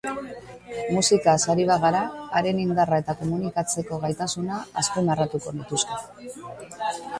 Musikaz 0.95 1.35
ari 1.53 1.65
bagara, 1.71 1.99
haren 2.39 2.63
indarra 2.63 2.99
eta 3.03 3.15
komunikatzeko 3.21 4.01
gaitasuna 4.07 4.61
azpimarratuko 4.85 5.57
nituzke. 5.61 6.03